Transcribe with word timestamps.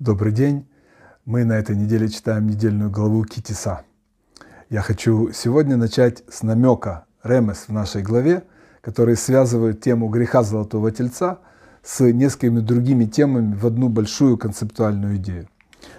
Добрый 0.00 0.32
день. 0.32 0.66
Мы 1.26 1.44
на 1.44 1.58
этой 1.58 1.76
неделе 1.76 2.08
читаем 2.08 2.46
недельную 2.46 2.90
главу 2.90 3.22
Китиса. 3.26 3.82
Я 4.70 4.80
хочу 4.80 5.30
сегодня 5.32 5.76
начать 5.76 6.24
с 6.26 6.42
намека 6.42 7.04
Ремес 7.22 7.66
в 7.68 7.72
нашей 7.74 8.00
главе, 8.00 8.44
который 8.80 9.14
связывает 9.14 9.82
тему 9.82 10.08
греха 10.08 10.42
Золотого 10.42 10.90
Тельца 10.90 11.40
с 11.82 12.02
несколькими 12.02 12.60
другими 12.60 13.04
темами 13.04 13.54
в 13.54 13.66
одну 13.66 13.90
большую 13.90 14.38
концептуальную 14.38 15.16
идею. 15.16 15.48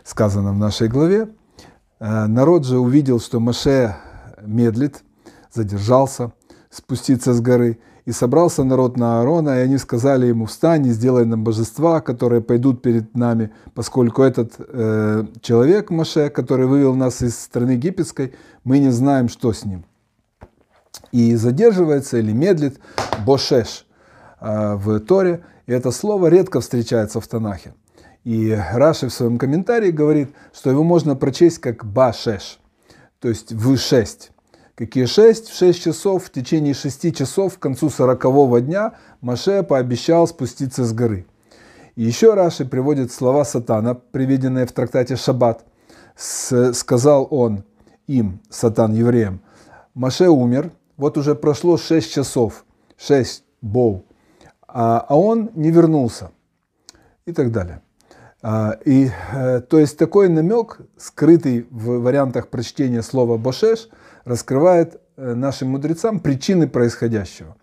Сказано 0.04 0.52
в 0.52 0.58
нашей 0.58 0.88
главе, 0.88 1.30
«Э, 2.00 2.26
народ 2.26 2.66
же 2.66 2.80
увидел, 2.80 3.20
что 3.20 3.40
Маше 3.40 3.96
медлит, 4.42 5.04
задержался 5.54 6.32
спуститься 6.72 7.36
с 7.36 7.40
горы– 7.40 7.78
и 8.06 8.12
собрался 8.12 8.64
народ 8.64 8.98
на 8.98 9.20
Аарона, 9.20 9.60
и 9.60 9.64
они 9.64 9.78
сказали 9.78 10.28
ему, 10.28 10.46
встань 10.46 10.88
и 10.88 10.92
сделай 10.92 11.26
нам 11.26 11.44
божества, 11.44 12.02
которые 12.02 12.42
пойдут 12.42 12.82
перед 12.82 13.16
нами, 13.16 13.52
поскольку 13.74 14.24
этот 14.24 14.54
э, 14.58 15.26
человек, 15.42 15.92
Маше, 15.92 16.30
который 16.30 16.66
вывел 16.66 16.96
нас 16.96 17.22
из 17.22 17.40
страны 17.40 17.72
египетской, 17.72 18.34
мы 18.64 18.80
не 18.80 18.92
знаем, 18.92 19.30
что 19.30 19.54
с 19.54 19.66
ним. 19.66 19.86
И 21.12 21.36
задерживается 21.36 22.18
или 22.18 22.32
медлит 22.32 22.80
Бошеш 23.26 23.86
э, 24.40 24.76
в 24.76 25.00
Торе, 25.02 25.44
и 25.68 25.72
это 25.72 25.92
слово 25.92 26.28
редко 26.28 26.60
встречается 26.60 27.22
в 27.22 27.28
Танахе. 27.28 27.74
И 28.24 28.58
Раши 28.74 29.08
в 29.08 29.14
своем 29.14 29.38
комментарии 29.38 29.92
говорит, 29.92 30.30
что 30.54 30.70
его 30.70 30.84
можно 30.84 31.16
прочесть 31.16 31.60
как 31.60 31.86
Башеш, 31.86 32.60
то 33.20 33.30
есть 33.30 33.52
в 33.52 33.78
6. 33.78 34.32
Какие 34.76 35.06
шесть? 35.06 35.50
В 35.50 35.58
шесть 35.58 35.84
часов, 35.84 36.26
в 36.26 36.32
течение 36.32 36.74
шести 36.74 37.14
часов, 37.14 37.58
к 37.58 37.62
концу 37.62 37.90
сорокового 37.90 38.62
дня, 38.62 38.94
Маше 39.20 39.64
пообещал 39.64 40.28
спуститься 40.28 40.86
с 40.86 40.94
горы. 40.94 41.26
И 41.96 42.04
еще 42.04 42.34
Раши 42.34 42.66
приводит 42.66 43.12
слова 43.12 43.44
Сатана, 43.44 43.96
приведенные 43.96 44.66
в 44.66 44.72
трактате 44.72 45.18
Шаббат. 45.18 45.66
Сказал 46.16 47.28
он 47.30 47.64
им, 48.08 48.40
Сатан, 48.50 48.94
евреям, 48.94 49.42
Маше 49.94 50.30
умер, 50.30 50.72
вот 50.96 51.18
уже 51.18 51.36
прошло 51.36 51.78
шесть 51.78 52.14
часов, 52.14 52.66
шесть 52.98 53.44
боу, 53.62 54.06
а, 54.68 55.06
а 55.08 55.18
он 55.18 55.50
не 55.54 55.72
вернулся. 55.72 56.32
И 57.26 57.34
так 57.34 57.52
далее. 57.52 57.82
А, 58.44 58.78
и, 58.86 59.10
э, 59.34 59.62
то 59.62 59.80
есть 59.80 59.98
такой 59.98 60.28
намек, 60.28 60.80
скрытый 60.98 61.68
в 61.70 62.00
вариантах 62.00 62.48
прочтения 62.48 63.04
слова 63.04 63.38
«бошеш», 63.38 63.90
раскрывает 64.26 65.00
э, 65.16 65.36
нашим 65.36 65.70
мудрецам 65.70 66.20
причины 66.20 66.68
происходящего. 66.68 67.56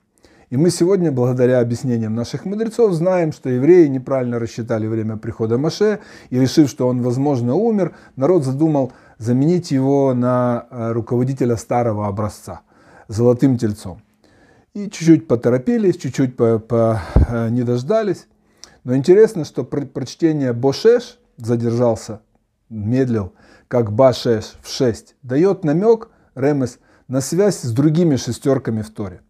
И 0.51 0.57
мы 0.57 0.71
сегодня, 0.71 1.11
благодаря 1.11 1.61
объяснениям 1.61 2.15
наших 2.15 2.45
мудрецов, 2.45 2.93
знаем, 2.93 3.33
что 3.33 3.51
евреи 3.51 3.87
неправильно 3.89 4.39
рассчитали 4.39 4.87
время 4.87 5.17
прихода 5.17 5.59
Маше, 5.59 5.99
и 6.31 6.39
решив, 6.39 6.71
что 6.71 6.87
он, 6.87 7.03
возможно, 7.03 7.55
умер, 7.55 7.95
народ 8.17 8.45
задумал 8.45 8.93
заменить 9.19 9.73
его 9.73 10.15
на 10.15 10.67
э, 10.71 10.93
руководителя 10.93 11.57
старого 11.57 12.07
образца, 12.07 12.61
золотым 13.09 13.59
тельцом. 13.59 14.01
И 14.75 14.89
чуть-чуть 14.89 15.27
поторопились, 15.27 15.97
чуть-чуть 15.97 16.37
по, 16.37 17.01
не 17.51 17.65
дождались. 17.65 18.29
Но 18.85 18.97
интересно, 18.97 19.45
что 19.45 19.65
прочтение 19.65 20.53
Бошеш 20.53 21.19
задержался, 21.37 22.21
медлил, 22.69 23.33
как 23.69 23.93
Башеш 23.93 24.55
в 24.63 24.69
6, 24.69 25.17
дает 25.23 25.65
намек, 25.65 26.11
Ремес, 26.35 26.79
на 27.09 27.21
связь 27.21 27.61
с 27.61 27.73
другими 27.73 28.17
шестерками 28.17 28.83
в 28.83 28.91
Торе. 28.91 29.21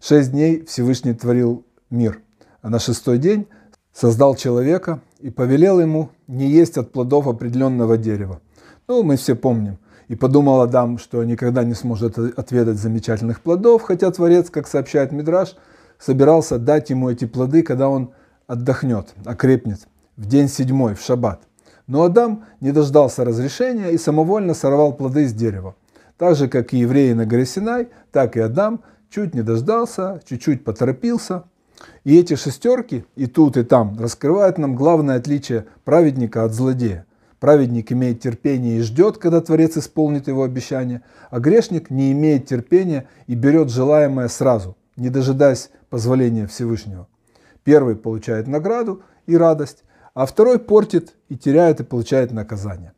Шесть 0.00 0.32
дней 0.32 0.64
Всевышний 0.64 1.14
творил 1.14 1.64
мир, 1.90 2.20
а 2.60 2.70
на 2.70 2.78
шестой 2.78 3.18
день 3.18 3.46
создал 3.92 4.34
человека 4.34 5.00
и 5.20 5.30
повелел 5.30 5.80
ему 5.80 6.10
не 6.26 6.48
есть 6.48 6.76
от 6.78 6.92
плодов 6.92 7.26
определенного 7.26 7.96
дерева. 7.96 8.40
Ну, 8.88 9.02
мы 9.02 9.16
все 9.16 9.34
помним. 9.34 9.78
И 10.08 10.14
подумал 10.14 10.60
Адам, 10.60 10.98
что 10.98 11.22
никогда 11.24 11.64
не 11.64 11.74
сможет 11.74 12.18
отведать 12.18 12.76
замечательных 12.76 13.40
плодов, 13.40 13.82
хотя 13.82 14.10
Творец, 14.10 14.50
как 14.50 14.66
сообщает 14.66 15.12
Мидраш, 15.12 15.56
собирался 15.98 16.58
дать 16.58 16.90
ему 16.90 17.08
эти 17.08 17.24
плоды, 17.24 17.62
когда 17.62 17.88
он 17.88 18.12
отдохнет, 18.52 19.14
окрепнет 19.24 19.88
в 20.18 20.26
день 20.26 20.48
седьмой, 20.48 20.94
в 20.94 21.00
шаббат. 21.00 21.40
Но 21.86 22.02
Адам 22.02 22.44
не 22.60 22.70
дождался 22.70 23.24
разрешения 23.24 23.90
и 23.92 23.98
самовольно 23.98 24.52
сорвал 24.52 24.92
плоды 24.92 25.26
с 25.26 25.32
дерева. 25.32 25.74
Так 26.18 26.36
же, 26.36 26.48
как 26.48 26.74
и 26.74 26.78
евреи 26.78 27.14
на 27.14 27.24
горе 27.24 27.46
Синай, 27.46 27.88
так 28.12 28.36
и 28.36 28.40
Адам 28.40 28.82
чуть 29.08 29.34
не 29.34 29.42
дождался, 29.42 30.20
чуть-чуть 30.26 30.64
поторопился. 30.64 31.44
И 32.04 32.18
эти 32.18 32.34
шестерки, 32.34 33.06
и 33.16 33.26
тут, 33.26 33.56
и 33.56 33.64
там, 33.64 33.98
раскрывают 33.98 34.58
нам 34.58 34.76
главное 34.76 35.16
отличие 35.16 35.64
праведника 35.84 36.44
от 36.44 36.52
злодея. 36.52 37.06
Праведник 37.40 37.90
имеет 37.90 38.20
терпение 38.20 38.76
и 38.76 38.82
ждет, 38.82 39.16
когда 39.16 39.40
Творец 39.40 39.78
исполнит 39.78 40.28
его 40.28 40.42
обещание, 40.42 41.00
а 41.30 41.40
грешник 41.40 41.88
не 41.88 42.12
имеет 42.12 42.46
терпения 42.46 43.08
и 43.26 43.34
берет 43.34 43.70
желаемое 43.70 44.28
сразу, 44.28 44.76
не 44.96 45.08
дожидаясь 45.08 45.70
позволения 45.88 46.46
Всевышнего. 46.46 47.08
Первый 47.64 47.96
получает 47.96 48.48
награду 48.48 49.02
и 49.26 49.36
радость, 49.36 49.84
а 50.14 50.26
второй 50.26 50.58
портит 50.58 51.14
и 51.28 51.36
теряет 51.36 51.80
и 51.80 51.84
получает 51.84 52.32
наказание. 52.32 52.92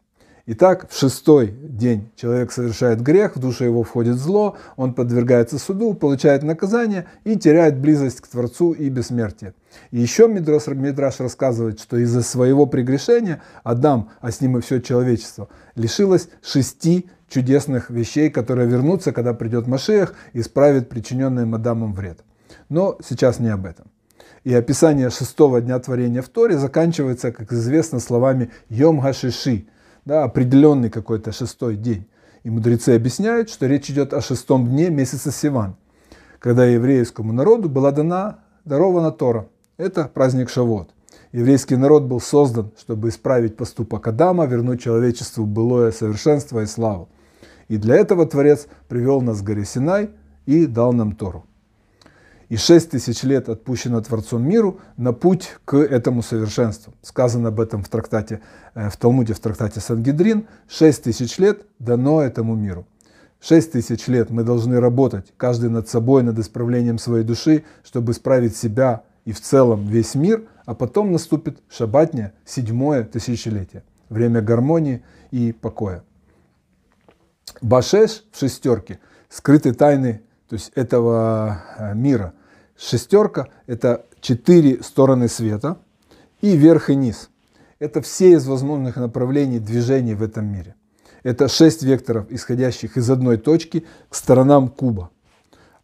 Итак, 0.46 0.90
в 0.90 0.98
шестой 0.98 1.54
день 1.62 2.10
человек 2.16 2.52
совершает 2.52 3.00
грех, 3.00 3.34
в 3.34 3.40
душу 3.40 3.64
его 3.64 3.82
входит 3.82 4.16
зло, 4.16 4.58
он 4.76 4.92
подвергается 4.92 5.58
суду, 5.58 5.94
получает 5.94 6.42
наказание 6.42 7.06
и 7.24 7.36
теряет 7.36 7.78
близость 7.78 8.20
к 8.20 8.26
Творцу 8.26 8.72
и 8.72 8.90
бессмертие. 8.90 9.54
И 9.90 9.98
еще 9.98 10.28
Мидраш, 10.28 10.66
Мидраш 10.66 11.20
рассказывает, 11.20 11.80
что 11.80 11.96
из-за 11.96 12.20
своего 12.20 12.66
прегрешения 12.66 13.42
Адам, 13.62 14.10
а 14.20 14.30
с 14.30 14.42
ним 14.42 14.58
и 14.58 14.60
все 14.60 14.82
человечество, 14.82 15.48
лишилось 15.76 16.28
шести 16.42 17.08
чудесных 17.26 17.88
вещей, 17.88 18.28
которые 18.28 18.68
вернутся, 18.68 19.12
когда 19.12 19.32
придет 19.32 19.66
Машех 19.66 20.14
и 20.34 20.40
исправит 20.40 20.90
причиненный 20.90 21.50
Адамом 21.54 21.94
вред. 21.94 22.18
Но 22.68 22.98
сейчас 23.02 23.38
не 23.38 23.48
об 23.48 23.64
этом. 23.64 23.86
И 24.44 24.52
описание 24.52 25.08
шестого 25.08 25.60
дня 25.62 25.78
творения 25.78 26.20
в 26.20 26.28
Торе 26.28 26.58
заканчивается, 26.58 27.32
как 27.32 27.52
известно, 27.52 27.98
словами 27.98 28.50
«Йом 28.68 29.00
Гашиши», 29.00 29.66
да, 30.04 30.24
определенный 30.24 30.90
какой-то 30.90 31.32
шестой 31.32 31.76
день. 31.76 32.06
И 32.42 32.50
мудрецы 32.50 32.90
объясняют, 32.90 33.48
что 33.48 33.66
речь 33.66 33.90
идет 33.90 34.12
о 34.12 34.20
шестом 34.20 34.68
дне 34.68 34.90
месяца 34.90 35.32
Сиван, 35.32 35.76
когда 36.38 36.66
еврейскому 36.66 37.32
народу 37.32 37.70
была 37.70 37.90
дана, 37.90 38.40
дарована 38.66 39.12
Тора. 39.12 39.48
Это 39.78 40.04
праздник 40.12 40.50
Шавот. 40.50 40.90
Еврейский 41.32 41.76
народ 41.76 42.02
был 42.02 42.20
создан, 42.20 42.70
чтобы 42.78 43.08
исправить 43.08 43.56
поступок 43.56 44.06
Адама, 44.06 44.44
вернуть 44.44 44.82
человечеству 44.82 45.46
былое 45.46 45.90
совершенство 45.90 46.60
и 46.60 46.66
славу. 46.66 47.08
И 47.68 47.78
для 47.78 47.96
этого 47.96 48.26
Творец 48.26 48.66
привел 48.88 49.22
нас 49.22 49.40
к 49.40 49.44
горе 49.44 49.64
Синай 49.64 50.10
и 50.44 50.66
дал 50.66 50.92
нам 50.92 51.16
Тору 51.16 51.46
и 52.48 52.56
шесть 52.56 52.90
тысяч 52.90 53.22
лет 53.22 53.48
отпущено 53.48 54.00
Творцом 54.00 54.46
миру 54.46 54.80
на 54.96 55.12
путь 55.12 55.50
к 55.64 55.76
этому 55.76 56.22
совершенству. 56.22 56.94
Сказано 57.02 57.48
об 57.48 57.60
этом 57.60 57.82
в 57.82 57.88
трактате, 57.88 58.40
э, 58.74 58.90
в 58.90 58.96
Талмуде, 58.96 59.34
в 59.34 59.40
трактате 59.40 59.80
Сангидрин. 59.80 60.46
Шесть 60.68 61.04
тысяч 61.04 61.38
лет 61.38 61.62
дано 61.78 62.22
этому 62.22 62.54
миру. 62.54 62.86
Шесть 63.40 63.72
тысяч 63.72 64.06
лет 64.06 64.30
мы 64.30 64.42
должны 64.42 64.80
работать, 64.80 65.32
каждый 65.36 65.68
над 65.68 65.88
собой, 65.88 66.22
над 66.22 66.38
исправлением 66.38 66.98
своей 66.98 67.24
души, 67.24 67.64
чтобы 67.82 68.12
исправить 68.12 68.56
себя 68.56 69.02
и 69.26 69.32
в 69.32 69.40
целом 69.40 69.86
весь 69.86 70.14
мир, 70.14 70.44
а 70.64 70.74
потом 70.74 71.12
наступит 71.12 71.58
шабатня, 71.68 72.32
седьмое 72.46 73.04
тысячелетие, 73.04 73.84
время 74.08 74.40
гармонии 74.40 75.02
и 75.30 75.52
покоя. 75.52 76.04
Башеш 77.60 78.24
в 78.32 78.38
шестерке, 78.38 78.98
скрыты 79.28 79.74
тайны 79.74 80.22
то 80.48 80.54
есть 80.54 80.72
этого 80.74 81.62
э, 81.78 81.94
мира. 81.94 82.34
Шестерка– 82.76 83.48
это 83.66 84.06
четыре 84.20 84.82
стороны 84.82 85.28
света 85.28 85.78
и 86.40 86.56
верх 86.56 86.90
и 86.90 86.96
низ. 86.96 87.30
Это 87.78 88.02
все 88.02 88.32
из 88.32 88.46
возможных 88.46 88.96
направлений 88.96 89.58
движений 89.58 90.14
в 90.14 90.22
этом 90.22 90.46
мире. 90.46 90.74
Это 91.22 91.48
шесть 91.48 91.82
векторов, 91.82 92.26
исходящих 92.30 92.96
из 92.96 93.08
одной 93.08 93.38
точки 93.38 93.86
к 94.08 94.14
сторонам 94.14 94.68
куба. 94.68 95.10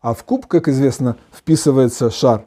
А 0.01 0.15
в 0.15 0.25
куб, 0.25 0.47
как 0.47 0.69
известно, 0.69 1.17
вписывается 1.33 2.11
шар, 2.11 2.47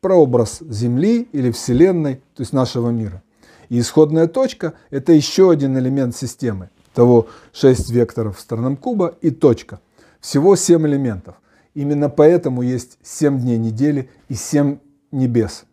прообраз 0.00 0.60
Земли 0.60 1.28
или 1.32 1.50
Вселенной, 1.50 2.16
то 2.34 2.42
есть 2.42 2.52
нашего 2.52 2.90
мира. 2.90 3.22
И 3.68 3.78
исходная 3.80 4.26
точка– 4.26 4.74
это 4.90 5.12
еще 5.12 5.50
один 5.50 5.76
элемент 5.78 6.16
системы. 6.16 6.70
Того 6.94 7.28
шесть 7.52 7.90
векторов 7.90 8.38
в 8.38 8.40
сторонам 8.40 8.76
куба 8.76 9.14
и 9.20 9.30
точка– 9.30 9.80
всего 10.20 10.56
семь 10.56 10.86
элементов. 10.86 11.36
Именно 11.74 12.08
поэтому 12.08 12.62
есть 12.62 12.98
семь 13.02 13.38
дней 13.38 13.58
недели 13.58 14.10
и 14.28 14.34
семь 14.34 14.78
небес. 15.12 15.64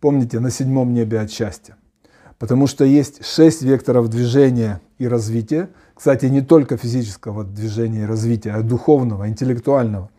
Помните, 0.00 0.40
на 0.40 0.50
седьмом 0.50 0.94
небе 0.94 1.20
от 1.20 1.30
счастья. 1.30 1.76
Потому 2.38 2.66
что 2.66 2.84
есть 2.84 3.24
шесть 3.24 3.60
векторов 3.60 4.08
движения 4.08 4.80
и 4.98 5.06
развития. 5.06 5.68
Кстати, 5.94 6.24
не 6.26 6.40
только 6.40 6.78
физического 6.78 7.44
движения 7.44 8.04
и 8.04 8.06
развития, 8.06 8.52
а 8.52 8.62
духовного, 8.62 9.28
интеллектуального. 9.28 10.10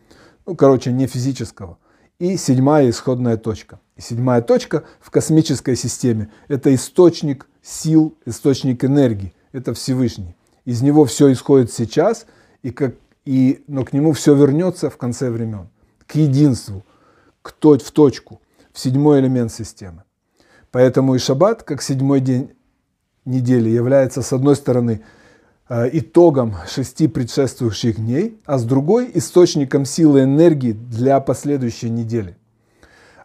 Ну, 0.45 0.55
короче, 0.55 0.91
не 0.91 1.07
физического. 1.07 1.79
И 2.19 2.37
седьмая 2.37 2.91
исходная 2.91 3.37
точка. 3.37 3.79
И 3.95 4.01
седьмая 4.01 4.43
точка 4.43 4.83
в 4.99 5.09
космической 5.09 5.75
системе– 5.75 6.29
это 6.47 6.73
источник 6.75 7.47
сил, 7.63 8.15
источник 8.27 8.85
энергии. 8.85 9.33
Это 9.51 9.73
Всевышний. 9.73 10.35
Из 10.65 10.83
него 10.83 11.05
все 11.05 11.31
исходит 11.31 11.73
сейчас, 11.73 12.27
и 12.61 12.69
как, 12.69 12.93
и, 13.25 13.63
но 13.67 13.83
к 13.83 13.93
нему 13.93 14.13
все 14.13 14.35
вернется 14.35 14.89
в 14.89 14.97
конце 14.97 15.29
времен. 15.29 15.69
К 16.07 16.15
единству, 16.15 16.83
к 17.41 17.51
той, 17.51 17.79
в 17.79 17.91
точку, 17.91 18.41
в 18.73 18.79
седьмой 18.79 19.19
элемент 19.19 19.51
системы. 19.51 20.03
Поэтому 20.71 21.15
и 21.15 21.19
шаббат, 21.19 21.63
как 21.63 21.81
седьмой 21.81 22.21
день 22.21 22.51
недели, 23.25 23.69
является, 23.69 24.21
с 24.21 24.33
одной 24.33 24.55
стороны, 24.55 25.01
э, 25.69 25.89
итогом 25.93 26.55
шести 26.67 27.07
предшествующих 27.07 27.97
дней, 27.97 28.41
а 28.45 28.57
с 28.57 28.63
другой– 28.63 29.11
источником 29.13 29.85
силы 29.85 30.23
энергии 30.23 30.71
для 30.71 31.19
последующей 31.19 31.89
недели. 31.89 32.37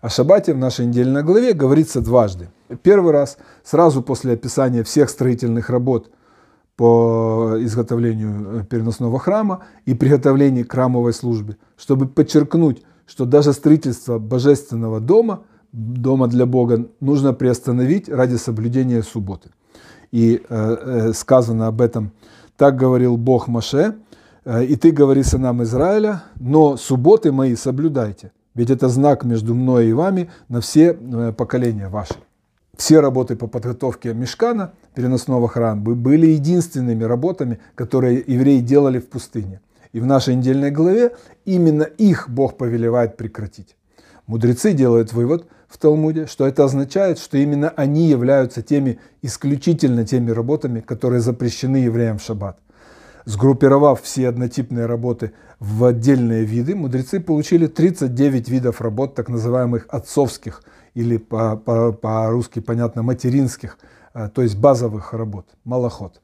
О 0.00 0.08
шаббате 0.08 0.54
в 0.54 0.58
нашей 0.58 0.87
недельной 0.87 1.22
главе 1.22 1.52
говорится 1.52 2.00
дважды. 2.00 2.49
Первый 2.82 3.12
раз 3.12 3.38
сразу 3.64 4.02
после 4.02 4.34
описания 4.34 4.82
всех 4.82 5.08
строительных 5.08 5.70
работ 5.70 6.10
по 6.76 7.56
изготовлению 7.58 8.61
э, 8.61 8.64
переносного 8.64 9.19
храма 9.19 9.64
и 9.87 9.94
приготовлению 9.94 10.67
к 10.67 10.73
храмовой 10.73 11.14
службе, 11.14 11.56
чтобы 11.76 12.06
подчеркнуть, 12.06 12.82
что 13.06 13.25
даже 13.25 13.52
строительство 13.52 14.19
божественного 14.19 15.00
дома, 15.00 15.43
дома 15.73 16.28
для 16.28 16.44
Бога, 16.46 16.87
нужно 17.00 17.32
приостановить 17.32 18.08
ради 18.08 18.37
соблюдения 18.37 19.02
субботы. 19.02 19.50
И 20.12 20.37
э, 20.37 20.40
э, 20.49 21.12
сказано 21.14 21.67
об 21.67 21.81
этом, 21.81 22.12
так 22.56 22.76
говорил 22.76 23.17
Бог 23.17 23.49
Маше, 23.49 23.96
э, 24.44 24.64
и 24.64 24.76
ты 24.76 24.90
говори 24.90 25.23
сынам 25.23 25.62
Израиля, 25.62 26.25
но 26.38 26.76
субботы 26.76 27.32
мои 27.32 27.56
соблюдайте, 27.56 28.32
ведь 28.55 28.70
это 28.70 28.88
знак 28.88 29.25
между 29.25 29.55
мной 29.55 29.88
и 29.88 29.93
вами 29.93 30.31
на 30.49 30.61
все 30.61 30.93
поколения 31.37 31.88
ваши. 31.88 32.14
Все 32.76 33.00
работы 33.00 33.37
по 33.37 33.46
подготовке 33.46 34.12
мешкана, 34.12 34.73
переносного 34.94 35.49
храма, 35.49 35.81
были 35.81 36.26
единственными 36.26 37.05
работами, 37.05 37.58
которые 37.75 38.23
евреи 38.26 38.61
делали 38.61 38.99
в 38.99 39.08
пустыне. 39.08 39.61
И 39.93 40.00
в 40.00 40.06
нашей 40.06 40.34
недельной 40.34 40.70
главе 40.70 41.12
именно 41.46 41.84
их 41.84 42.28
Бог 42.28 42.58
повелевает 42.58 43.17
прекратить. 43.17 43.76
Мудрецы 44.26 44.73
делают 44.73 45.12
вывод 45.14 45.46
в 45.69 45.78
Талмуде, 45.78 46.26
что 46.26 46.46
это 46.46 46.64
означает, 46.64 47.19
что 47.19 47.38
именно 47.38 47.70
они 47.70 48.08
являются 48.08 48.61
теми, 48.61 48.99
исключительно 49.23 50.05
теми 50.05 50.31
работами, 50.31 50.81
которые 50.81 51.20
запрещены 51.20 51.78
евреям 51.78 52.19
в 52.19 52.23
шаббат. 52.23 52.58
Сгруппировав 53.26 54.02
все 54.02 54.28
однотипные 54.28 54.87
работы 54.87 55.32
в 55.58 55.84
отдельные 55.84 56.44
виды, 56.44 56.76
мудрецы 56.76 57.19
получили 57.19 57.67
39 57.67 58.49
видов 58.49 58.81
работ, 58.81 59.17
так 59.17 59.28
называемых 59.28 59.87
отцовских 59.88 60.62
или 60.94 61.17
по-русски 61.17 62.61
по, 62.61 62.67
понятно 62.67 63.02
материнских, 63.02 63.78
э, 64.14 64.28
то 64.32 64.43
есть 64.43 64.56
базовых 64.56 65.12
работ, 65.12 65.49
малоход. 65.64 66.23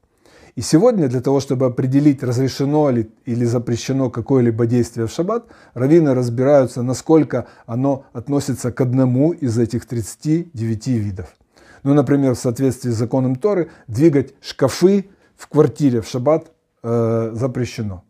И 0.54 0.60
сегодня 0.60 1.08
для 1.08 1.20
того, 1.20 1.40
чтобы 1.40 1.66
определить, 1.66 2.22
разрешено 2.22 2.90
ли 2.90 3.10
или 3.24 3.44
запрещено 3.46 4.08
какое-либо 4.08 4.66
действие 4.66 5.08
в 5.08 5.10
шаббат, 5.10 5.46
раввины 5.74 6.14
разбираются, 6.14 6.82
насколько 6.82 7.48
оно 7.66 8.04
относится 8.12 8.70
к 8.70 8.80
одному 8.80 9.32
из 9.32 9.58
этих 9.58 9.86
39 9.86 10.86
видов. 10.86 11.34
Ну, 11.82 11.94
например, 11.94 12.36
в 12.36 12.38
соответствии 12.38 12.90
с 12.90 12.96
законом 12.96 13.34
Торы, 13.34 13.70
двигать 13.88 14.34
шкафы 14.40 15.06
в 15.36 15.48
квартире 15.48 16.00
в 16.00 16.06
шаббат 16.06 16.51
э, 16.82 17.30
запрещено. 17.34 18.04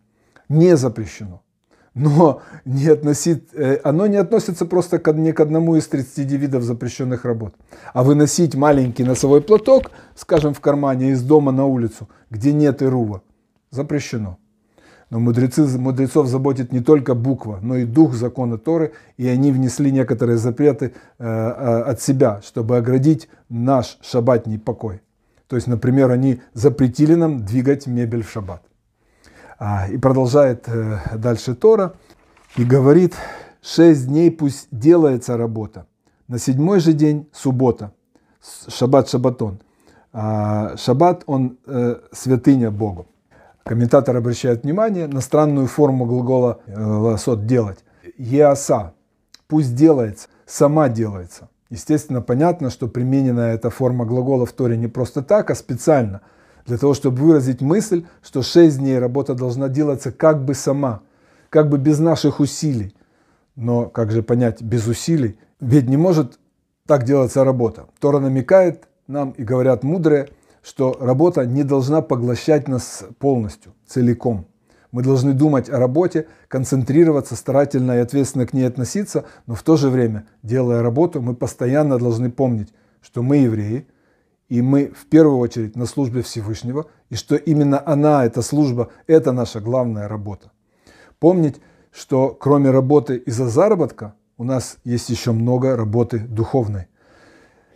Не 0.49 0.77
запрещено. 0.77 1.43
Но 1.95 2.41
не 2.65 2.89
относит, 2.89 3.55
э, 3.55 3.81
оно 3.85 4.07
не 4.07 4.17
относится 4.17 4.65
просто 4.65 4.99
к, 4.99 5.13
не 5.13 5.33
к 5.33 5.41
одному 5.41 5.77
из 5.77 5.87
30 5.89 6.33
видов 6.33 6.63
запрещенных 6.63 7.25
работ. 7.25 7.55
А 7.93 8.03
выносить 8.03 8.55
маленький 8.55 9.05
носовой 9.05 9.43
платок, 9.43 9.91
скажем, 10.15 10.55
в 10.55 10.61
кармане 10.61 11.11
из 11.11 11.23
дома 11.23 11.53
на 11.53 11.67
улицу, 11.67 12.09
где 12.31 12.53
нет 12.53 12.83
ирува, 12.83 13.23
запрещено. 13.71 14.39
Но 15.11 15.21
мудрецы, 15.21 15.67
мудрецов 15.79 16.27
заботит 16.27 16.73
не 16.73 16.81
только 16.81 17.15
буква, 17.15 17.59
но 17.61 17.77
и 17.77 17.85
дух 17.85 18.15
закона 18.15 18.57
Торы, 18.57 18.93
и 19.19 19.29
они 19.29 19.53
внесли 19.53 19.93
некоторые 19.93 20.39
запреты 20.39 20.95
э, 21.19 21.27
от 21.27 22.01
себя, 22.01 22.41
чтобы 22.43 22.79
оградить 22.79 23.29
наш 23.51 23.99
шаббатний 24.01 24.59
покой. 24.59 25.03
То 25.53 25.57
есть, 25.57 25.69
например, 25.69 26.11
они 26.11 26.41
запретили 26.55 27.15
нам 27.15 27.45
двигать 27.45 27.87
мебель 27.87 28.23
в 28.23 28.31
шаббат. 28.31 28.63
А, 29.59 29.87
и 29.87 29.99
продолжает 29.99 30.67
э, 30.67 30.99
дальше 31.19 31.55
Тора 31.55 31.93
и 32.57 32.65
говорит, 32.65 33.15
шесть 33.61 34.07
дней 34.09 34.31
пусть 34.31 34.69
делается 34.71 35.37
работа. 35.37 35.85
На 36.27 36.39
седьмой 36.39 36.81
же 36.81 36.95
день 36.95 37.29
суббота, 37.35 37.93
шаббат 38.67 39.11
шаббатон. 39.11 39.61
А 40.15 40.75
шаббат, 40.79 41.23
он 41.27 41.59
э, 41.67 41.97
святыня 42.13 42.71
Богу. 42.71 43.09
Комментатор 43.63 44.17
обращает 44.17 44.63
внимание 44.63 45.07
на 45.07 45.21
странную 45.21 45.67
форму 45.67 46.07
глагола 46.07 46.61
э, 46.65 46.83
ласот 46.83 47.45
делать. 47.45 47.85
Еаса, 48.17 48.95
пусть 49.49 49.75
делается, 49.75 50.29
сама 50.47 50.89
делается. 50.89 51.51
Естественно, 51.73 52.21
понятно, 52.21 52.71
что 52.71 52.87
примененная 52.87 53.55
эта 53.55 53.71
форма 53.71 54.05
глагола 54.05 54.47
в 54.47 54.53
Торе 54.53 54.77
не 54.77 54.89
просто 54.89 55.23
так, 55.23 55.51
а 55.51 55.55
специально– 55.55 56.21
для 56.67 56.79
того, 56.79 56.95
чтобы 56.95 57.23
выразить 57.23 57.61
мысль, 57.61 58.05
что 58.23 58.43
шесть 58.43 58.79
дней 58.79 58.99
работа 58.99 59.35
должна 59.35 59.69
делаться 59.69 60.13
как 60.13 60.45
бы 60.45 60.55
сама, 60.55 61.01
как 61.51 61.69
бы 61.69 61.79
без 61.79 61.99
наших 61.99 62.41
усилий. 62.41 62.95
Но 63.57 63.87
как 63.87 64.11
же 64.11 64.23
понять 64.23 64.63
без 64.63 64.87
усилий? 64.87 65.39
Ведь 65.61 65.89
не 65.89 65.97
может 65.97 66.39
так 66.87 67.05
делаться 67.05 67.45
работа. 67.45 67.87
Тора 68.01 68.19
намекает 68.19 68.85
нам 69.07 69.31
и 69.31 69.45
говорят 69.45 69.83
мудрые, 69.83 70.29
что 70.63 70.97
работа 71.01 71.45
не 71.45 71.65
должна 71.65 72.03
поглощать 72.03 72.69
нас 72.69 73.05
полностью, 73.19 73.75
целиком. 73.87 74.47
Мы 74.93 75.03
должны 75.03 75.33
думать 75.33 75.71
о 75.71 75.79
работе, 75.79 76.29
концентрироваться, 76.49 77.35
старательно 77.35 77.93
и 77.93 78.00
ответственно 78.00 78.47
к 78.47 78.53
ней 78.53 78.65
относиться, 78.65 79.25
но 79.47 79.55
в 79.55 79.62
то 79.62 79.77
же 79.77 79.89
время, 79.89 80.27
делая 80.43 80.83
работу, 80.83 81.23
мы 81.23 81.35
постоянно 81.35 81.99
должны 81.99 82.31
помнить, 82.31 82.73
что 83.00 83.23
мы 83.23 83.39
евреи, 83.39 83.87
и 84.50 84.61
мы 84.61 84.93
в 84.94 85.06
первую 85.06 85.39
очередь 85.39 85.77
на 85.77 85.87
службе 85.87 86.21
Всевышнего, 86.21 86.87
и 87.09 87.15
что 87.15 87.37
именно 87.37 87.83
она, 87.85 88.27
эта 88.27 88.43
служба, 88.43 88.91
это 89.06 89.33
наша 89.33 89.61
главная 89.61 90.09
работа. 90.09 90.53
Помнить, 91.19 91.56
что 91.91 92.37
кроме 92.39 92.71
работы 92.71 93.17
из-за 93.17 93.49
заработка, 93.49 94.15
у 94.37 94.44
нас 94.44 94.77
есть 94.85 95.09
еще 95.09 95.33
много 95.33 95.75
работы 95.75 96.19
духовной. 96.19 96.89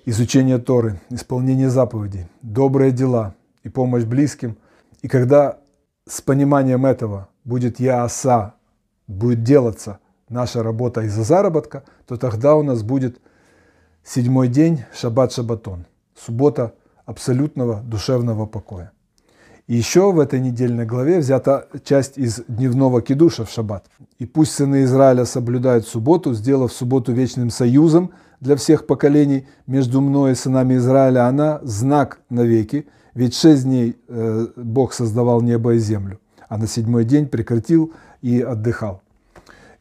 Изучение 0.04 0.58
Торы, 0.58 1.00
исполнение 1.08 1.70
заповедей, 1.70 2.26
добрые 2.42 2.92
дела 2.92 3.34
и 3.62 3.70
помощь 3.70 4.04
близким. 4.04 4.58
И 5.00 5.08
когда 5.08 5.61
с 6.08 6.20
пониманием 6.20 6.86
этого 6.86 7.28
будет 7.44 7.80
яаса, 7.80 8.54
будет 9.06 9.42
делаться 9.42 9.98
наша 10.28 10.62
работа 10.62 11.02
из-за 11.02 11.22
заработка, 11.22 11.84
то 12.06 12.16
тогда 12.16 12.56
у 12.56 12.62
нас 12.62 12.82
будет 12.82 13.20
седьмой 14.04 14.48
день, 14.48 14.84
шаббат-шаббатон– 14.94 15.84
суббота 16.16 16.75
абсолютного 17.04 17.80
душевного 17.80 18.46
покоя. 18.46 18.92
И 19.66 19.75
еще 19.75 20.12
в 20.12 20.20
этой 20.20 20.38
недельной 20.38 20.86
главе 20.86 21.18
взята 21.18 21.66
часть 21.82 22.18
из 22.18 22.40
дневного 22.46 23.02
кидуша 23.02 23.44
в 23.44 23.50
шаббат. 23.50 23.86
«И 24.18 24.26
пусть 24.26 24.52
сыны 24.52 24.84
Израиля 24.84 25.25
соблюдают 25.25 25.88
субботу, 25.88 26.34
сделав 26.34 26.72
субботу 26.72 27.12
вечным 27.12 27.50
союзом 27.50 28.12
для 28.40 28.54
всех 28.54 28.86
поколений 28.86 29.48
между 29.66 30.00
мной 30.00 30.32
и 30.32 30.34
сынами 30.36 30.76
Израиля. 30.76 31.26
Она 31.26 31.58
знак 31.62 32.20
навеки, 32.30 32.86
ведь 33.16 33.35
шесть 33.35 33.64
дней 33.64 33.96
э, 34.08 34.46
Бог 34.56 34.92
создавал 34.92 35.40
небо 35.40 35.75
и 35.75 35.78
землю, 35.78 36.20
а 36.49 36.58
на 36.58 36.68
седьмой 36.68 37.04
день 37.04 37.26
прекратил 37.26 37.92
и 38.23 38.40
отдыхал». 38.40 39.00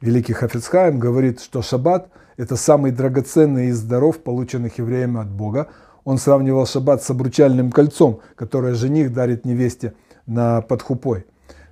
Великий 0.02 0.34
Хафицхайм 0.34 1.00
говорит, 1.00 1.42
что 1.42 1.62
шаббат– 1.62 2.10
это 2.38 2.56
самый 2.56 2.92
драгоценный 2.92 3.68
из 3.68 3.82
даров, 3.82 4.20
полученных 4.20 4.78
евреями 4.78 5.20
от 5.20 5.30
Бога, 5.30 5.68
он 6.06 6.18
сравнивал 6.18 6.66
шаббат 6.66 7.04
с 7.04 7.10
обручальным 7.10 7.72
кольцом, 7.72 8.22
которое 8.36 8.74
жених 8.74 9.14
дарит 9.14 9.46
невесте 9.46 9.94
на 10.26 10.62
подхупой. 10.62 11.26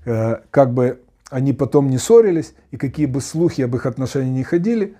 Э, 0.05 0.37
как 0.51 0.73
бы 0.73 1.01
они 1.29 1.53
потом 1.53 1.89
не 1.89 1.97
ссорились, 1.97 2.53
и 2.71 2.77
какие 2.77 3.05
бы 3.05 3.21
слухи 3.21 3.61
об 3.61 3.75
их 3.75 3.85
отношениях 3.85 4.35
не 4.35 4.43
ходили, 4.43 4.97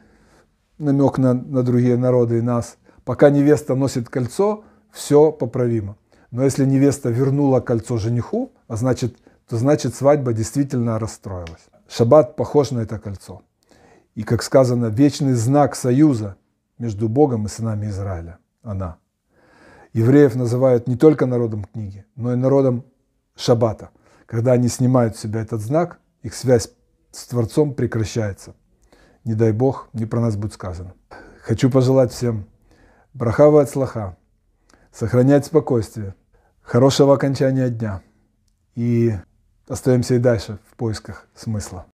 намек 0.77 1.17
на, 1.17 1.34
на 1.34 1.62
другие 1.63 1.98
народы 1.98 2.38
и 2.38 2.41
нас, 2.41 2.77
пока 3.03 3.29
невеста 3.29 3.75
носит 3.75 4.08
кольцо, 4.10 4.63
все 4.91 5.32
поправимо. 5.32 5.98
Но 6.34 6.44
если 6.44 6.66
невеста 6.66 7.10
вернула 7.10 7.60
кольцо 7.60 7.98
жениху, 7.98 8.52
а 8.68 8.75
значит, 8.75 9.18
то 9.48 9.58
значит 9.58 9.94
свадьба 9.94 10.34
действительно 10.34 10.98
расстроилась. 10.98 11.70
Шаббат 11.88 12.36
похож 12.36 12.72
на 12.72 12.80
это 12.80 12.98
кольцо. 12.98 13.44
И, 14.16 14.24
как 14.24 14.42
сказано, 14.42 14.88
вечный 14.88 15.34
знак 15.34 15.75
союза 15.75 16.36
между 16.80 17.08
Богом 17.08 17.46
и 17.46 17.50
сынами 17.50 17.86
Израиля. 17.86 18.40
Она 18.63 18.98
евреев 19.94 20.34
называют 20.34 20.88
не 20.88 20.98
только 20.98 21.28
народом 21.28 21.66
книги, 21.66 22.04
но 22.16 22.34
и 22.34 22.36
народом 22.36 22.84
шаббата. 23.36 23.92
Когда 24.25 24.54
они 24.54 24.70
снимают 24.70 25.16
с 25.16 25.20
себя 25.20 25.42
этот 25.42 25.62
знак, 25.62 26.00
их 26.24 26.34
связь 26.34 26.72
с 27.12 27.28
Творцом 27.28 27.75
прекращается. 27.75 28.56
Не 29.24 29.36
дай 29.36 29.52
Бог, 29.52 29.88
не 29.94 30.08
про 30.08 30.20
нас 30.20 30.36
будет 30.36 30.54
сказано. 30.54 30.96
Хочу 31.44 31.70
пожелать 31.70 32.12
всем 32.12 32.48
брахава 33.13 33.62
от 33.62 33.70
слаха, 33.70 34.18
сохранять 34.92 35.46
спокойствие, 35.46 36.16
хорошего 36.63 37.13
окончания 37.13 37.70
дня 37.70 38.01
и 38.75 39.13
остаемся 39.67 40.15
и 40.15 40.20
дальше 40.20 40.60
в 40.72 40.75
поисках 40.75 41.27
смысла. 41.36 41.86